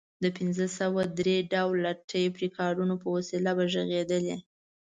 [0.23, 4.37] د پنځه سوه درې ډوله ټیپ ریکارډر په وسیله به غږېدلې.